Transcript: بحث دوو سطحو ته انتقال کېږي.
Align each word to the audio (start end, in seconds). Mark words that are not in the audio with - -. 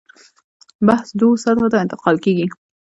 بحث 0.87 1.07
دوو 1.19 1.41
سطحو 1.43 1.67
ته 1.73 1.77
انتقال 1.83 2.15
کېږي. 2.25 2.47